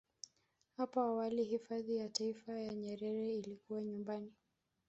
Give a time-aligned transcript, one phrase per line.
[0.77, 4.31] Hapo awali hifadhi ya Taifa ya Nyerere ilikuwa nyumbani